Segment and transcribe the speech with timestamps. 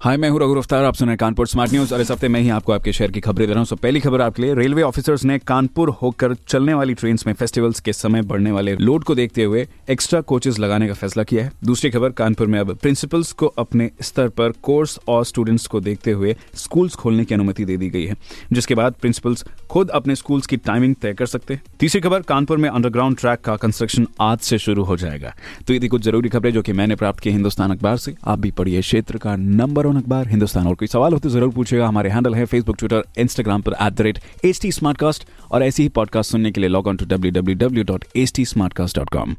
[0.00, 2.28] हाय, मैं हूँ रघु अफ्तार आप सुन रहे हैं कानपुर स्मार्ट न्यूज़ और इस हफ़्ते
[2.28, 4.54] मैं ही आपको आपके शहर की खबरें दे रहा हूँ। सो पहली खबर आपके लिए,
[4.54, 9.04] रेलवे ऑफिसर्स ने कानपुर होकर चलने वाली ट्रेन में फेस्टिवल्स के समय बढ़ने वाले लोड
[9.04, 12.74] को देखते हुए एक्स्ट्रा कोचेस लगाने का फैसला किया है। दूसरी खबर, कानपुर में अब
[12.76, 17.64] प्रिंसिपल्स को अपने स्तर पर कोर्स और स्टूडेंट्स को देखते हुए स्कूल्स खोलने की अनुमति
[17.64, 18.16] दे दी गई है,
[18.52, 22.58] जिसके बाद प्रिंसिपल्स खुद अपने स्कूल्स की टाइमिंग तय कर सकते हैं। तीसरी खबर, कानपुर
[22.58, 25.34] में अंडरग्राउंड ट्रैक का कंस्ट्रक्शन आज से शुरू हो जाएगा।
[25.66, 28.50] तो ये कुछ ज़रूरी खबरें जो कि मैंने प्राप्त की हिंदुस्तान अखबार से। आप भी
[28.52, 32.10] पढ़िए क्षेत्र का नंबर वन अखबार हिंदुस्तान और कोई सवाल हो तो ज़रूर पूछेगा हमारे
[32.10, 34.70] हैंडल है फेसबुक ट्विटर इंस्टाग्राम पर at the rate H T
[35.50, 38.32] और ऐसी ही पॉडकास्ट सुनने के लिए log on to W W W dot H
[38.36, 38.44] T
[39.12, 39.36] com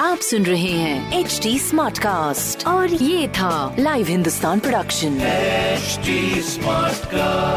[0.00, 7.04] आप सुन रहे हैं एच टी स्मार्ट कास्ट और ये था live Hindustan production smart
[7.06, 7.55] Smartcast.